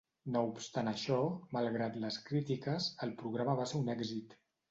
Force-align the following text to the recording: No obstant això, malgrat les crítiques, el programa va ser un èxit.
No 0.35 0.41
obstant 0.51 0.87
això, 0.91 1.17
malgrat 1.57 1.99
les 2.05 2.17
crítiques, 2.31 2.89
el 3.07 3.13
programa 3.23 3.57
va 3.63 3.71
ser 3.73 3.85
un 3.85 3.93
èxit. 3.99 4.35